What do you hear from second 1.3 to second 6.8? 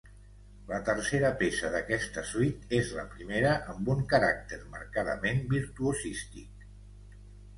peça d’aquesta suite és la primera amb un caràcter marcadament virtuosístic.